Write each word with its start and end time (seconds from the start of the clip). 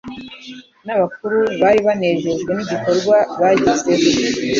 n'abakuru 0.85 1.37
bari 1.61 1.79
banejejwe 1.87 2.51
n'igikorwa 2.53 3.17
bagezeho. 3.41 4.07